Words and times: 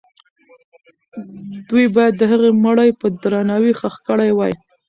دوی 1.69 1.85
باید 1.95 2.13
د 2.17 2.23
هغې 2.31 2.49
مړی 2.63 2.89
په 2.99 3.07
درناوي 3.21 3.73
ښخ 3.79 3.95
کړی 4.07 4.29
وای. 4.33 4.53